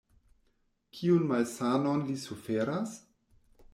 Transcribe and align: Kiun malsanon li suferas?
Kiun 0.99 1.23
malsanon 1.31 1.99
li 2.11 2.17
suferas? 2.25 2.91